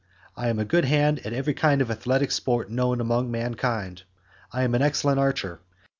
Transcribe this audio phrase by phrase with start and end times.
[0.35, 4.01] I am a good hand at every kind of athletic sport known among mankind.
[4.51, 5.61] I am an excellent archer.